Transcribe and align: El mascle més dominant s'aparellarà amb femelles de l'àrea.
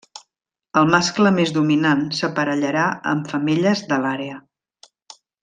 El 0.79 0.87
mascle 0.93 1.31
més 1.35 1.51
dominant 1.57 2.01
s'aparellarà 2.21 2.87
amb 3.13 3.31
femelles 3.35 3.85
de 3.93 4.01
l'àrea. 4.07 4.41